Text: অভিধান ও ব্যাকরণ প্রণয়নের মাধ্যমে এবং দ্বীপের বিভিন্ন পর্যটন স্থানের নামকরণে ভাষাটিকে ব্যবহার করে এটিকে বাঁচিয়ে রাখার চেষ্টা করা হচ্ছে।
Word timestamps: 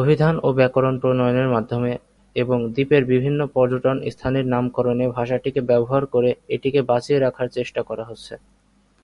অভিধান 0.00 0.34
ও 0.42 0.48
ব্যাকরণ 0.52 0.94
প্রণয়নের 1.02 1.48
মাধ্যমে 1.48 1.92
এবং 2.36 2.58
দ্বীপের 2.74 3.02
বিভিন্ন 3.04 3.40
পর্যটন 3.54 3.96
স্থানের 4.10 4.44
নামকরণে 4.46 5.06
ভাষাটিকে 5.08 5.60
ব্যবহার 5.62 6.02
করে 6.06 6.30
এটিকে 6.54 6.80
বাঁচিয়ে 6.82 7.18
রাখার 7.18 7.48
চেষ্টা 7.56 7.80
করা 7.82 8.04
হচ্ছে। 8.04 8.34